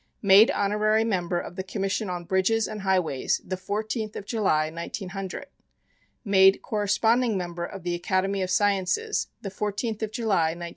Made 0.23 0.49
Honorary 0.49 1.03
Member 1.03 1.39
of 1.39 1.55
the 1.57 1.63
Commission 1.63 2.09
on 2.09 2.23
Bridges 2.25 2.67
and 2.67 2.81
Highways 2.81 3.39
the 3.45 3.55
14th 3.55 4.15
of 4.15 4.25
July, 4.25 4.71
1900. 4.71 5.45
Made 6.25 6.63
Corresponding 6.63 7.37
Member 7.37 7.65
of 7.65 7.83
the 7.83 7.93
Academy 7.93 8.41
of 8.41 8.49
Sciences, 8.49 9.27
the 9.43 9.51
14th 9.51 10.01
of 10.01 10.11
July, 10.11 10.55
1901. 10.57 10.69